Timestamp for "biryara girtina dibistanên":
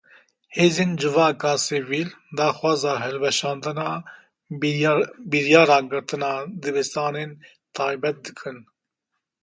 5.31-7.31